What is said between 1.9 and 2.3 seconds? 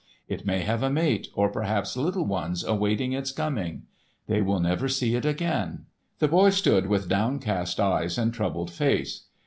little